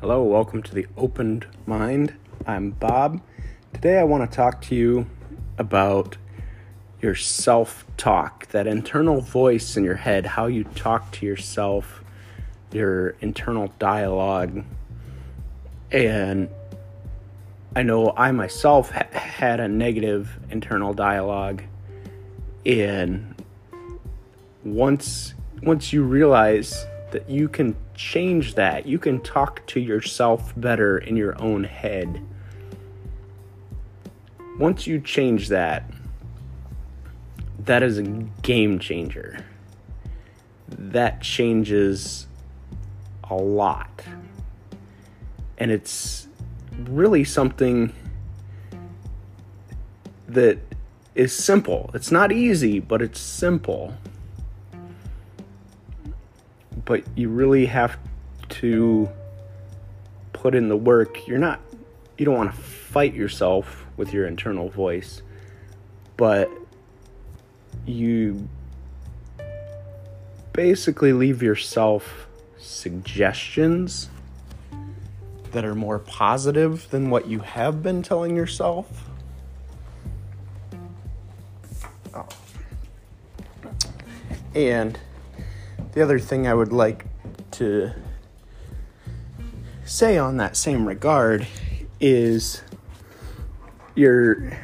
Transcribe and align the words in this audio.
Hello, 0.00 0.22
welcome 0.22 0.62
to 0.62 0.72
the 0.72 0.86
Opened 0.96 1.48
Mind. 1.66 2.14
I'm 2.46 2.70
Bob. 2.70 3.20
Today 3.72 3.98
I 3.98 4.04
want 4.04 4.30
to 4.30 4.36
talk 4.36 4.62
to 4.62 4.76
you 4.76 5.06
about 5.58 6.16
your 7.02 7.16
self 7.16 7.84
talk, 7.96 8.46
that 8.50 8.68
internal 8.68 9.20
voice 9.20 9.76
in 9.76 9.82
your 9.82 9.96
head, 9.96 10.24
how 10.24 10.46
you 10.46 10.62
talk 10.62 11.10
to 11.14 11.26
yourself, 11.26 12.04
your 12.70 13.16
internal 13.20 13.72
dialogue. 13.80 14.64
And 15.90 16.48
I 17.74 17.82
know 17.82 18.12
I 18.16 18.30
myself 18.30 18.92
ha- 18.92 19.08
had 19.10 19.58
a 19.58 19.66
negative 19.66 20.38
internal 20.48 20.94
dialogue 20.94 21.64
and 22.64 23.34
once 24.64 25.34
once 25.60 25.92
you 25.92 26.04
realize 26.04 26.86
that 27.10 27.28
you 27.28 27.48
can 27.48 27.74
change 27.98 28.54
that. 28.54 28.86
You 28.86 28.98
can 28.98 29.20
talk 29.20 29.66
to 29.66 29.80
yourself 29.80 30.54
better 30.56 30.98
in 30.98 31.16
your 31.16 31.40
own 31.42 31.64
head. 31.64 32.24
Once 34.58 34.86
you 34.86 35.00
change 35.00 35.48
that, 35.48 35.90
that 37.58 37.82
is 37.82 37.98
a 37.98 38.02
game 38.02 38.78
changer. 38.78 39.44
That 40.68 41.20
changes 41.20 42.28
a 43.28 43.34
lot. 43.34 44.02
And 45.58 45.72
it's 45.72 46.28
really 46.84 47.24
something 47.24 47.92
that 50.28 50.58
is 51.16 51.32
simple. 51.32 51.90
It's 51.94 52.12
not 52.12 52.30
easy, 52.30 52.78
but 52.78 53.02
it's 53.02 53.18
simple 53.18 53.94
but 56.88 57.04
you 57.14 57.28
really 57.28 57.66
have 57.66 57.98
to 58.48 59.10
put 60.32 60.54
in 60.54 60.70
the 60.70 60.76
work. 60.76 61.28
You're 61.28 61.36
not, 61.36 61.60
you 62.16 62.24
don't 62.24 62.34
want 62.34 62.50
to 62.50 62.58
fight 62.58 63.12
yourself 63.12 63.84
with 63.98 64.14
your 64.14 64.26
internal 64.26 64.70
voice, 64.70 65.20
but 66.16 66.50
you 67.84 68.48
basically 70.54 71.12
leave 71.12 71.42
yourself 71.42 72.26
suggestions 72.56 74.08
that 75.52 75.66
are 75.66 75.74
more 75.74 75.98
positive 75.98 76.88
than 76.88 77.10
what 77.10 77.28
you 77.28 77.40
have 77.40 77.82
been 77.82 78.02
telling 78.02 78.34
yourself. 78.34 79.10
Oh. 82.14 82.26
And 84.54 84.98
the 85.98 86.04
other 86.04 86.20
thing 86.20 86.46
I 86.46 86.54
would 86.54 86.72
like 86.72 87.06
to 87.50 87.90
say 89.84 90.16
on 90.16 90.36
that 90.36 90.56
same 90.56 90.86
regard 90.86 91.44
is 91.98 92.62
your 93.96 94.56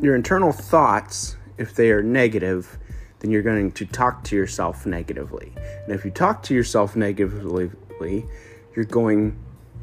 your 0.00 0.16
internal 0.16 0.52
thoughts 0.52 1.36
if 1.58 1.74
they 1.74 1.90
are 1.90 2.02
negative 2.02 2.78
then 3.18 3.30
you're 3.30 3.42
going 3.42 3.70
to 3.72 3.84
talk 3.84 4.24
to 4.24 4.36
yourself 4.36 4.86
negatively. 4.86 5.52
And 5.84 5.94
if 5.94 6.02
you 6.02 6.10
talk 6.10 6.42
to 6.44 6.54
yourself 6.54 6.96
negatively 6.96 7.70
you're 8.74 8.86
going 8.86 9.36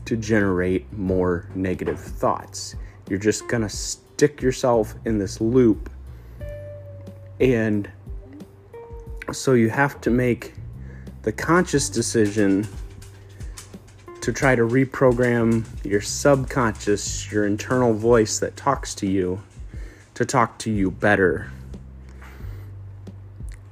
to 0.06 0.18
generate 0.18 0.92
more 0.94 1.48
negative 1.54 2.00
thoughts. 2.00 2.76
You're 3.08 3.20
just 3.20 3.48
going 3.48 3.62
to 3.62 3.70
stick 3.70 4.42
yourself 4.42 4.96
in 5.06 5.20
this 5.20 5.40
loop 5.40 5.92
and 7.40 7.88
so 9.32 9.54
you 9.54 9.70
have 9.70 10.02
to 10.02 10.10
make 10.10 10.54
the 11.22 11.32
conscious 11.32 11.90
decision 11.90 12.68
to 14.22 14.32
try 14.32 14.56
to 14.56 14.64
reprogram 14.64 15.66
your 15.84 16.02
subconscious, 16.02 17.32
your 17.32 17.46
internal 17.46 17.94
voice 17.94 18.40
that 18.40 18.56
talks 18.56 18.96
to 18.96 19.08
you, 19.08 19.42
to 20.14 20.26
talk 20.26 20.58
to 20.60 20.72
you 20.72 20.92
better 20.92 21.52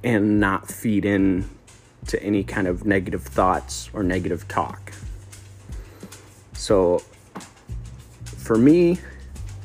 and 0.04 0.40
not 0.40 0.68
feed 0.68 1.04
in 1.04 1.48
to 2.06 2.22
any 2.22 2.42
kind 2.42 2.66
of 2.66 2.84
negative 2.84 3.22
thoughts 3.22 3.88
or 3.92 4.02
negative 4.02 4.46
talk. 4.48 4.92
So, 6.52 7.02
for 8.24 8.58
me, 8.58 8.98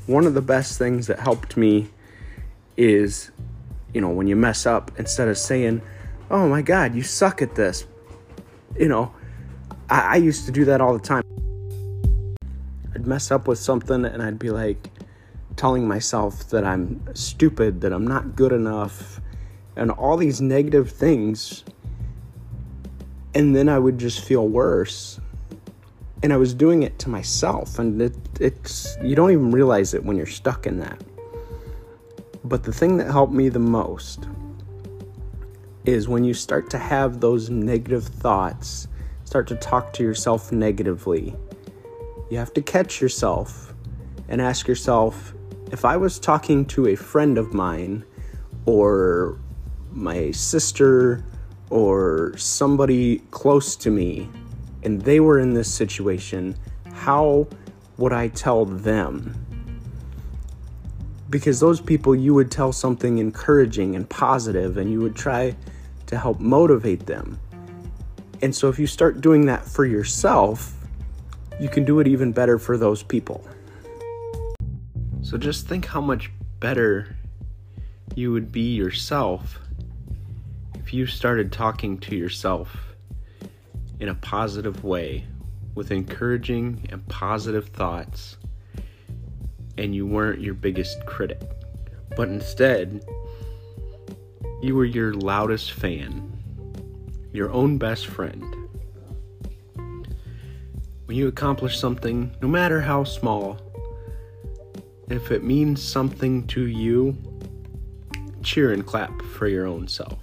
one 0.06 0.26
of 0.26 0.34
the 0.34 0.42
best 0.42 0.78
things 0.78 1.08
that 1.08 1.20
helped 1.20 1.58
me 1.58 1.90
is 2.78 3.32
you 3.98 4.02
know, 4.02 4.10
when 4.10 4.28
you 4.28 4.36
mess 4.36 4.68
up, 4.68 4.92
instead 5.00 5.28
of 5.28 5.40
saying, 5.40 5.82
oh 6.30 6.48
my 6.48 6.62
God, 6.62 6.94
you 6.94 7.02
suck 7.02 7.42
at 7.42 7.56
this, 7.56 7.88
you 8.78 8.88
know, 8.88 9.12
I, 9.90 10.02
I 10.02 10.16
used 10.18 10.46
to 10.46 10.52
do 10.52 10.66
that 10.66 10.82
all 10.82 10.94
the 10.94 11.04
time. 11.04 11.24
I'd 12.94 13.08
mess 13.08 13.32
up 13.32 13.48
with 13.48 13.58
something 13.58 14.06
and 14.06 14.22
I'd 14.22 14.38
be 14.38 14.52
like 14.52 14.92
telling 15.56 15.88
myself 15.88 16.48
that 16.50 16.64
I'm 16.64 17.04
stupid, 17.16 17.82
that 17.82 17.92
I'm 17.92 18.06
not 18.06 18.36
good 18.36 18.52
enough, 18.52 19.20
and 19.76 19.90
all 19.90 20.16
these 20.16 20.42
negative 20.42 20.92
things. 20.92 21.64
And 23.34 23.56
then 23.56 23.68
I 23.68 23.80
would 23.80 23.98
just 23.98 24.24
feel 24.24 24.48
worse. 24.48 25.20
And 26.22 26.32
I 26.32 26.38
was 26.38 26.54
doing 26.54 26.84
it 26.84 27.00
to 27.00 27.10
myself. 27.10 27.80
And 27.80 28.00
it, 28.00 28.16
it's, 28.40 28.96
you 29.02 29.16
don't 29.16 29.32
even 29.32 29.52
realize 29.52 29.96
it 29.96 30.06
when 30.06 30.18
you're 30.18 30.28
stuck 30.28 30.68
in 30.68 30.78
that. 30.82 31.04
But 32.48 32.64
the 32.64 32.72
thing 32.72 32.96
that 32.98 33.12
helped 33.12 33.34
me 33.34 33.50
the 33.50 33.60
most 33.60 34.26
is 35.84 36.08
when 36.08 36.24
you 36.24 36.34
start 36.34 36.70
to 36.70 36.78
have 36.78 37.20
those 37.20 37.50
negative 37.50 38.06
thoughts, 38.06 38.88
start 39.26 39.48
to 39.48 39.56
talk 39.56 39.92
to 39.94 40.04
yourself 40.04 40.50
negatively, 40.50 41.36
you 42.30 42.38
have 42.38 42.54
to 42.54 42.62
catch 42.62 43.02
yourself 43.02 43.74
and 44.30 44.42
ask 44.42 44.66
yourself 44.66 45.34
if 45.74 45.84
I 45.84 45.98
was 45.98 46.20
talking 46.20 46.64
to 46.68 46.88
a 46.88 46.96
friend 46.96 47.38
of 47.38 47.54
mine 47.54 48.06
or 48.66 49.40
my 49.92 50.32
sister 50.32 51.26
or 51.70 52.34
somebody 52.38 53.20
close 53.32 53.76
to 53.76 53.92
me 53.92 54.30
and 54.84 55.02
they 55.02 55.20
were 55.20 55.40
in 55.40 55.54
this 55.54 55.74
situation, 55.74 56.56
how 56.94 57.48
would 57.98 58.14
I 58.14 58.30
tell 58.30 58.64
them? 58.64 59.47
Because 61.30 61.60
those 61.60 61.82
people 61.82 62.16
you 62.16 62.34
would 62.34 62.52
tell 62.52 62.72
something 62.72 63.18
encouraging 63.18 63.96
and 63.96 64.10
positive 64.10 64.78
and 64.78 64.92
you 64.92 65.00
would 65.02 65.16
try 65.16 65.56
to 66.08 66.18
help 66.18 66.40
motivate 66.40 67.06
them. 67.06 67.40
And 68.42 68.56
so 68.56 68.70
if 68.70 68.80
you 68.80 68.88
start 68.88 69.22
doing 69.22 69.46
that 69.48 69.66
for 69.66 69.86
yourself, 69.86 70.74
you 71.60 71.70
can 71.70 71.84
do 71.86 72.00
it 72.00 72.08
even 72.08 72.32
better 72.32 72.58
for 72.60 72.78
those 72.78 73.04
people. 73.04 73.46
So 75.22 75.38
just 75.38 75.68
think 75.68 75.86
how 75.86 76.02
much 76.02 76.32
better 76.60 77.16
you 78.16 78.32
would 78.32 78.52
be 78.52 78.76
yourself 78.76 79.60
if 80.76 80.94
you 80.94 81.06
started 81.06 81.52
talking 81.52 81.98
to 81.98 82.16
yourself 82.16 82.96
in 84.00 84.08
a 84.10 84.16
positive 84.16 84.84
way 84.84 85.26
with 85.76 85.92
encouraging 85.92 86.88
and 86.90 87.06
positive 87.08 87.68
thoughts 87.70 88.38
and 89.78 89.94
you 89.96 90.06
weren't 90.06 90.42
your 90.42 90.54
biggest 90.54 91.06
critic, 91.06 91.42
but 92.16 92.28
instead, 92.30 93.06
you 94.62 94.76
were 94.76 94.86
your 94.86 95.14
loudest 95.14 95.74
fan, 95.74 96.32
your 97.32 97.52
own 97.52 97.78
best 97.78 98.08
friend. 98.08 98.44
When 101.06 101.16
you 101.16 101.28
accomplish 101.28 101.80
something, 101.80 102.36
no 102.42 102.48
matter 102.48 102.82
how 102.82 103.04
small, 103.04 103.60
if 105.10 105.32
it 105.32 105.44
means 105.44 105.82
something 105.82 106.46
to 106.48 106.68
you, 106.68 107.16
cheer 108.44 108.74
and 108.74 108.86
clap 108.86 109.22
for 109.22 109.48
your 109.48 109.68
own 109.68 109.88
self. 109.88 110.20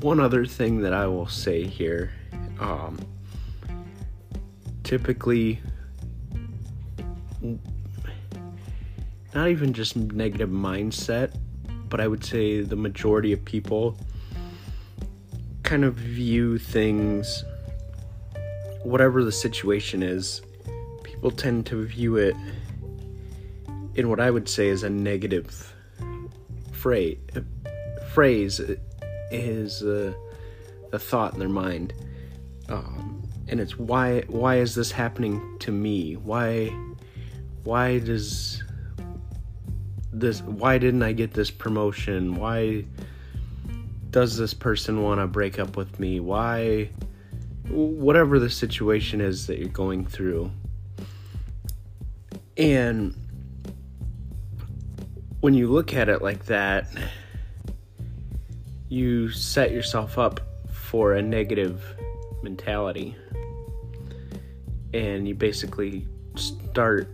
One 0.00 0.20
other 0.20 0.46
thing 0.46 0.80
that 0.82 0.92
I 0.92 1.06
will 1.06 1.26
say 1.28 1.64
here 1.64 2.12
um, 2.60 2.98
typically 4.84 5.60
not 9.34 9.48
even 9.48 9.72
just 9.72 9.96
negative 9.96 10.48
mindset, 10.48 11.36
but 11.88 12.00
I 12.00 12.06
would 12.06 12.24
say 12.24 12.60
the 12.60 12.76
majority 12.76 13.32
of 13.32 13.44
people 13.44 13.98
kind 15.64 15.84
of 15.84 15.94
view 15.94 16.58
things, 16.58 17.42
whatever 18.82 19.24
the 19.24 19.32
situation 19.32 20.02
is, 20.02 20.42
people 21.02 21.30
tend 21.30 21.66
to 21.66 21.84
view 21.84 22.16
it 22.16 22.36
in 23.96 24.08
what 24.08 24.20
I 24.20 24.30
would 24.30 24.48
say 24.48 24.68
is 24.68 24.82
a 24.82 24.90
negative 24.90 25.74
phrase. 26.72 27.18
Phrase 28.12 28.60
is 29.30 29.82
a, 29.82 30.14
thought 30.92 31.32
in 31.32 31.40
their 31.40 31.48
mind. 31.48 31.92
Um, 32.68 33.13
and 33.48 33.60
it's 33.60 33.78
why 33.78 34.22
why 34.28 34.56
is 34.56 34.74
this 34.74 34.90
happening 34.90 35.58
to 35.60 35.70
me? 35.70 36.16
Why 36.16 36.68
why 37.64 37.98
does 37.98 38.62
this 40.12 40.42
why 40.42 40.78
didn't 40.78 41.02
I 41.02 41.12
get 41.12 41.32
this 41.32 41.50
promotion? 41.50 42.36
Why 42.36 42.84
does 44.10 44.36
this 44.36 44.54
person 44.54 45.02
want 45.02 45.20
to 45.20 45.26
break 45.26 45.58
up 45.58 45.76
with 45.76 45.98
me? 45.98 46.20
Why? 46.20 46.90
Whatever 47.68 48.38
the 48.38 48.50
situation 48.50 49.20
is 49.20 49.46
that 49.46 49.58
you're 49.58 49.68
going 49.68 50.06
through. 50.06 50.50
And 52.56 53.16
when 55.40 55.54
you 55.54 55.66
look 55.66 55.94
at 55.94 56.08
it 56.08 56.22
like 56.22 56.46
that, 56.46 56.86
you 58.88 59.30
set 59.30 59.72
yourself 59.72 60.18
up 60.18 60.40
for 60.70 61.14
a 61.14 61.22
negative 61.22 61.82
mentality. 62.44 63.16
And 64.92 65.26
you 65.26 65.34
basically 65.34 66.06
start 66.36 67.08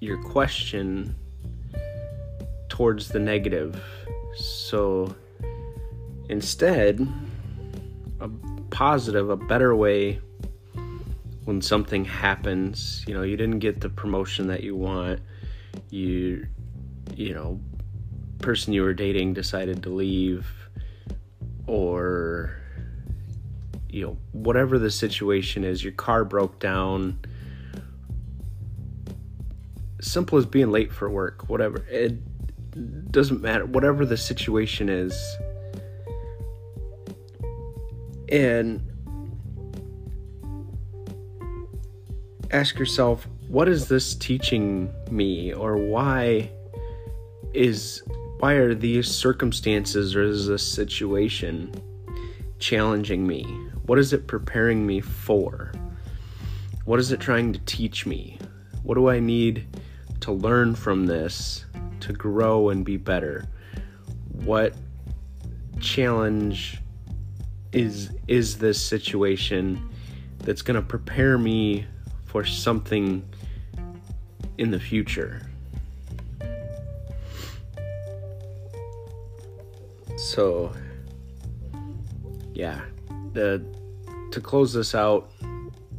your 0.00 0.22
question 0.22 1.14
towards 2.68 3.08
the 3.08 3.18
negative. 3.18 3.82
So 4.34 5.14
instead, 6.28 7.06
a 8.20 8.28
positive, 8.70 9.30
a 9.30 9.36
better 9.36 9.74
way 9.74 10.20
when 11.44 11.62
something 11.62 12.04
happens, 12.04 13.04
you 13.06 13.14
know, 13.14 13.22
you 13.22 13.36
didn't 13.36 13.60
get 13.60 13.80
the 13.80 13.88
promotion 13.88 14.48
that 14.48 14.62
you 14.62 14.76
want, 14.76 15.20
you 15.90 16.46
you 17.14 17.32
know, 17.32 17.60
person 18.40 18.72
you 18.72 18.82
were 18.82 18.92
dating 18.92 19.32
decided 19.32 19.82
to 19.84 19.88
leave 19.88 20.46
or 21.66 22.58
you 23.88 24.06
know, 24.06 24.18
whatever 24.32 24.78
the 24.78 24.90
situation 24.90 25.64
is, 25.64 25.82
your 25.82 25.92
car 25.92 26.24
broke 26.24 26.58
down, 26.58 27.18
simple 30.00 30.38
as 30.38 30.46
being 30.46 30.70
late 30.70 30.92
for 30.92 31.08
work, 31.10 31.48
whatever. 31.48 31.84
It 31.90 33.10
doesn't 33.10 33.40
matter, 33.40 33.66
whatever 33.66 34.04
the 34.04 34.16
situation 34.16 34.88
is. 34.88 35.14
And 38.28 38.82
ask 42.50 42.78
yourself, 42.78 43.26
what 43.48 43.68
is 43.68 43.88
this 43.88 44.14
teaching 44.14 44.92
me, 45.10 45.52
or 45.52 45.76
why 45.76 46.50
is 47.54 48.02
why 48.38 48.54
are 48.54 48.74
these 48.74 49.08
circumstances 49.08 50.14
or 50.14 50.22
is 50.22 50.46
this 50.46 50.66
situation 50.66 51.72
challenging 52.58 53.26
me? 53.26 53.65
What 53.86 54.00
is 54.00 54.12
it 54.12 54.26
preparing 54.26 54.84
me 54.84 55.00
for? 55.00 55.70
What 56.86 56.98
is 56.98 57.12
it 57.12 57.20
trying 57.20 57.52
to 57.52 57.60
teach 57.60 58.04
me? 58.04 58.38
What 58.82 58.96
do 58.96 59.08
I 59.08 59.20
need 59.20 59.66
to 60.20 60.32
learn 60.32 60.74
from 60.74 61.06
this 61.06 61.66
to 62.00 62.12
grow 62.12 62.70
and 62.70 62.84
be 62.84 62.96
better? 62.96 63.46
What 64.32 64.74
challenge 65.78 66.78
is 67.72 68.10
is 68.26 68.58
this 68.58 68.82
situation 68.82 69.88
that's 70.38 70.62
going 70.62 70.80
to 70.80 70.86
prepare 70.86 71.38
me 71.38 71.86
for 72.24 72.44
something 72.44 73.24
in 74.58 74.72
the 74.72 74.80
future? 74.80 75.42
So 80.16 80.72
yeah, 82.52 82.80
to 83.36 84.40
close 84.42 84.72
this 84.72 84.94
out, 84.94 85.30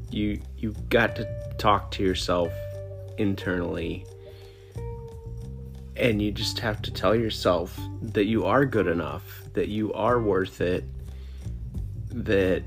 you 0.10 0.42
you've 0.57 0.89
got 0.89 1.16
to 1.16 1.28
talk 1.57 1.92
to 1.92 2.04
yourself 2.04 2.51
internally 3.18 4.06
and 6.00 6.22
you 6.22 6.31
just 6.31 6.60
have 6.60 6.81
to 6.84 6.92
tell 6.92 7.16
yourself 7.16 7.80
that 8.01 8.25
you 8.25 8.45
are 8.45 8.66
good 8.66 8.88
enough, 8.88 9.42
that 9.54 9.68
you 9.68 9.92
are 9.94 10.22
worth 10.22 10.62
it, 10.62 10.84
that 12.12 12.63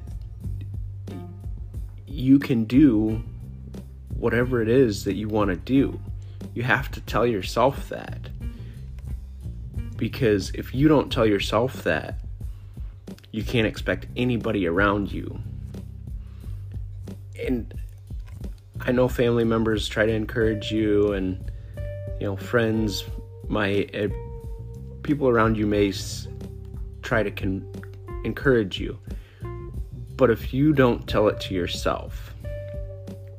you 2.06 2.38
can 2.38 2.64
do 2.64 3.22
whatever 4.16 4.60
it 4.60 4.68
is 4.68 5.04
that 5.04 5.14
you 5.14 5.28
want 5.28 5.48
to 5.48 5.56
do. 5.56 5.98
You 6.54 6.64
have 6.64 6.90
to 6.92 7.00
tell 7.02 7.24
yourself 7.24 7.88
that. 7.88 8.28
Because 9.96 10.50
if 10.50 10.74
you 10.74 10.88
don't 10.88 11.12
tell 11.12 11.26
yourself 11.26 11.84
that, 11.84 12.20
you 13.32 13.44
can't 13.44 13.66
expect 13.66 14.06
anybody 14.16 14.66
around 14.66 15.12
you. 15.12 15.40
And 17.38 17.72
I 18.80 18.92
know 18.92 19.08
family 19.08 19.44
members 19.44 19.88
try 19.88 20.06
to 20.06 20.12
encourage 20.12 20.70
you, 20.70 21.12
and 21.12 21.50
you 22.20 22.26
know, 22.26 22.36
friends 22.36 23.04
my 23.48 23.88
uh, 23.94 24.08
people 25.02 25.28
around 25.28 25.56
you 25.56 25.66
may 25.66 25.88
s- 25.88 26.28
try 27.02 27.22
to 27.22 27.30
con- 27.30 27.66
encourage 28.24 28.78
you. 28.78 28.98
But 30.16 30.30
if 30.30 30.54
you 30.54 30.72
don't 30.72 31.06
tell 31.08 31.28
it 31.28 31.40
to 31.42 31.54
yourself, 31.54 32.34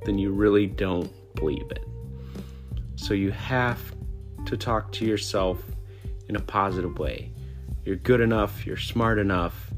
then 0.06 0.18
you 0.18 0.32
really 0.32 0.68
don't 0.68 1.12
believe 1.36 1.70
it. 1.72 1.86
So 2.96 3.14
you 3.14 3.32
have 3.32 3.80
to 4.46 4.58
talk 4.58 4.92
to 4.94 5.06
yourself 5.06 5.64
in 6.28 6.36
a 6.36 6.40
positive 6.40 6.98
way. 7.00 7.32
You're 7.86 7.96
good 7.96 8.22
enough, 8.22 8.66
you're 8.66 8.78
smart 8.78 9.18
enough, 9.20 9.71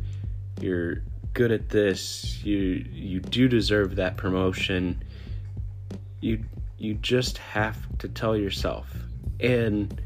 you're 0.63 1.03
good 1.33 1.51
at 1.51 1.69
this, 1.69 2.43
you 2.43 2.85
you 2.91 3.19
do 3.19 3.47
deserve 3.47 3.95
that 3.97 4.17
promotion. 4.17 5.03
You 6.21 6.43
you 6.77 6.95
just 6.95 7.37
have 7.37 7.77
to 7.99 8.07
tell 8.07 8.35
yourself. 8.35 8.91
And 9.39 10.01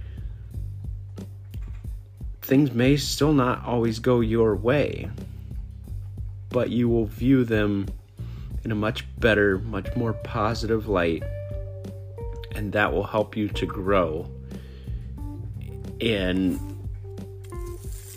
things 2.42 2.72
may 2.72 2.98
still 2.98 3.34
not 3.34 3.66
always 3.66 4.00
go 4.00 4.22
your 4.22 4.56
way, 4.56 5.10
but 6.50 6.70
you 6.70 6.90
will 6.90 7.06
view 7.06 7.44
them 7.44 7.88
in 8.64 8.72
a 8.72 8.76
much 8.76 9.06
better, 9.20 9.60
much 9.60 9.96
more 9.96 10.14
positive 10.14 10.88
light, 10.88 11.24
and 12.56 12.72
that 12.74 12.92
will 12.92 13.04
help 13.04 13.38
you 13.38 13.48
to 13.50 13.66
grow 13.66 14.30
and, 16.02 16.60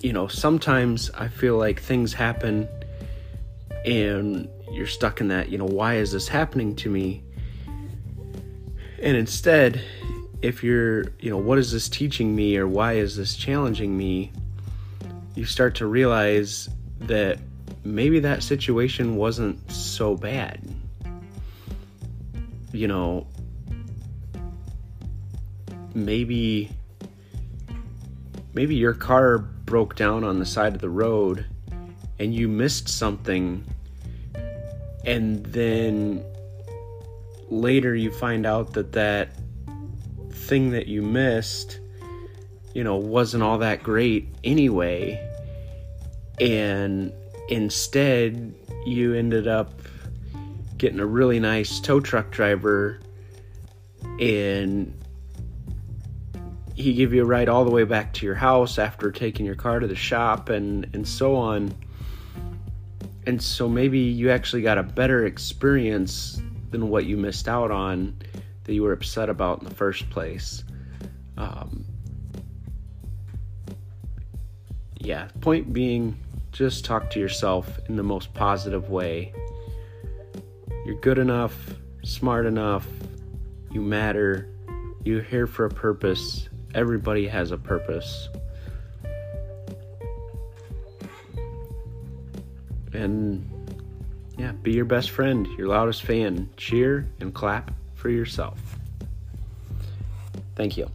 you 0.00 0.12
know, 0.12 0.26
sometimes 0.26 1.10
I 1.10 1.28
feel 1.28 1.56
like 1.56 1.80
things 1.80 2.12
happen 2.12 2.68
and 3.84 4.48
you're 4.70 4.86
stuck 4.86 5.20
in 5.20 5.28
that, 5.28 5.50
you 5.50 5.58
know, 5.58 5.66
why 5.66 5.96
is 5.96 6.12
this 6.12 6.28
happening 6.28 6.74
to 6.76 6.90
me? 6.90 7.22
And 9.02 9.16
instead, 9.16 9.80
if 10.42 10.64
you're, 10.64 11.04
you 11.20 11.30
know, 11.30 11.36
what 11.36 11.58
is 11.58 11.72
this 11.72 11.88
teaching 11.88 12.34
me 12.34 12.56
or 12.56 12.66
why 12.66 12.94
is 12.94 13.16
this 13.16 13.36
challenging 13.36 13.96
me? 13.96 14.32
You 15.34 15.44
start 15.44 15.74
to 15.76 15.86
realize 15.86 16.68
that 17.00 17.38
maybe 17.84 18.20
that 18.20 18.42
situation 18.42 19.16
wasn't 19.16 19.70
so 19.70 20.16
bad. 20.16 20.60
You 22.72 22.88
know, 22.88 23.26
maybe 25.94 26.70
maybe 28.54 28.74
your 28.74 28.94
car 28.94 29.38
broke 29.38 29.96
down 29.96 30.24
on 30.24 30.38
the 30.38 30.46
side 30.46 30.74
of 30.74 30.80
the 30.80 30.90
road 30.90 31.46
and 32.18 32.34
you 32.34 32.48
missed 32.48 32.88
something 32.88 33.64
and 35.04 35.44
then 35.46 36.24
later 37.48 37.94
you 37.94 38.10
find 38.10 38.46
out 38.46 38.72
that 38.74 38.92
that 38.92 39.30
thing 40.32 40.70
that 40.70 40.86
you 40.86 41.02
missed 41.02 41.80
you 42.74 42.84
know 42.84 42.96
wasn't 42.96 43.42
all 43.42 43.58
that 43.58 43.82
great 43.82 44.28
anyway. 44.44 45.26
And 46.40 47.12
instead 47.48 48.54
you 48.86 49.14
ended 49.14 49.46
up 49.46 49.72
getting 50.78 51.00
a 51.00 51.06
really 51.06 51.40
nice 51.40 51.80
tow 51.80 52.00
truck 52.00 52.30
driver 52.30 53.00
and 54.18 54.94
he 56.80 56.92
give 56.94 57.12
you 57.12 57.22
a 57.22 57.26
ride 57.26 57.48
all 57.48 57.64
the 57.64 57.70
way 57.70 57.84
back 57.84 58.12
to 58.14 58.26
your 58.26 58.34
house 58.34 58.78
after 58.78 59.10
taking 59.10 59.46
your 59.46 59.54
car 59.54 59.80
to 59.80 59.86
the 59.86 59.94
shop 59.94 60.48
and 60.48 60.88
and 60.94 61.06
so 61.06 61.36
on. 61.36 61.74
And 63.26 63.40
so 63.40 63.68
maybe 63.68 63.98
you 63.98 64.30
actually 64.30 64.62
got 64.62 64.78
a 64.78 64.82
better 64.82 65.26
experience 65.26 66.40
than 66.70 66.88
what 66.88 67.04
you 67.04 67.16
missed 67.16 67.48
out 67.48 67.70
on 67.70 68.16
that 68.64 68.74
you 68.74 68.82
were 68.82 68.92
upset 68.92 69.28
about 69.28 69.60
in 69.60 69.68
the 69.68 69.74
first 69.74 70.08
place. 70.10 70.64
Um, 71.36 71.84
yeah 74.98 75.28
point 75.40 75.72
being 75.72 76.18
just 76.52 76.84
talk 76.84 77.08
to 77.10 77.18
yourself 77.18 77.78
in 77.88 77.96
the 77.96 78.02
most 78.02 78.34
positive 78.34 78.90
way. 78.90 79.32
You're 80.84 81.00
good 81.00 81.18
enough 81.18 81.54
smart 82.02 82.46
enough 82.46 82.86
you 83.70 83.80
matter 83.80 84.48
you're 85.04 85.22
here 85.22 85.46
for 85.46 85.66
a 85.66 85.70
purpose 85.70 86.48
everybody 86.74 87.26
has 87.26 87.50
a 87.50 87.58
purpose. 87.58 88.28
And 92.92 93.48
yeah, 94.38 94.52
be 94.52 94.72
your 94.72 94.84
best 94.84 95.10
friend, 95.10 95.46
your 95.58 95.68
loudest 95.68 96.02
fan. 96.02 96.50
Cheer 96.56 97.06
and 97.20 97.32
clap 97.32 97.72
for 97.94 98.08
yourself. 98.08 98.58
Thank 100.56 100.76
you. 100.76 100.90